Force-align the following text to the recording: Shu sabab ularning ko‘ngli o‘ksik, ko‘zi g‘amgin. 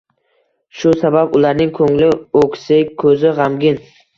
Shu 0.79 0.93
sabab 1.01 1.35
ularning 1.41 1.71
ko‘ngli 1.81 2.09
o‘ksik, 2.45 2.93
ko‘zi 3.05 3.37
g‘amgin. 3.43 3.83